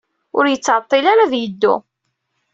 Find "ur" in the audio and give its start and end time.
0.37-0.45